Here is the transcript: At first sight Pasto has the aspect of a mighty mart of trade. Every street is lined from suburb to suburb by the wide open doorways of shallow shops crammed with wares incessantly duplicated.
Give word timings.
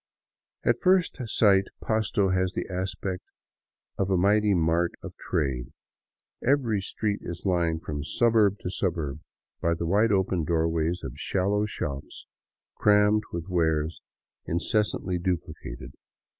At 0.63 0.81
first 0.81 1.21
sight 1.27 1.65
Pasto 1.79 2.29
has 2.29 2.53
the 2.53 2.67
aspect 2.71 3.21
of 3.99 4.09
a 4.09 4.17
mighty 4.17 4.55
mart 4.55 4.93
of 5.03 5.15
trade. 5.15 5.73
Every 6.43 6.81
street 6.81 7.19
is 7.21 7.45
lined 7.45 7.83
from 7.83 8.03
suburb 8.03 8.57
to 8.61 8.71
suburb 8.71 9.19
by 9.61 9.75
the 9.75 9.85
wide 9.85 10.11
open 10.11 10.43
doorways 10.43 11.01
of 11.03 11.19
shallow 11.19 11.67
shops 11.67 12.25
crammed 12.73 13.25
with 13.31 13.47
wares 13.47 14.01
incessantly 14.47 15.19
duplicated. 15.19 15.93